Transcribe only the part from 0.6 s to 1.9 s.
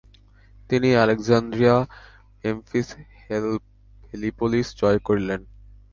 তিনি ‘আলেকজান্দ্রিয়া’